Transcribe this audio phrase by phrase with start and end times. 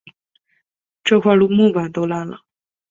[1.03, 2.41] 这块木板都烂了